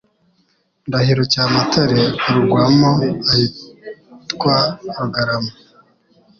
Ndahiro 0.87 1.21
Cyamatare 1.31 2.01
arugwamo 2.27 2.91
ahitwa 3.31 4.55
Rugarama 4.97 5.51